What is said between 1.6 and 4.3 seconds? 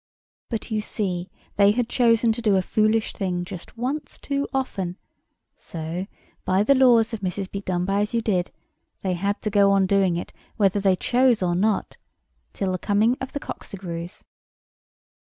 had chosen to do a foolish thing just once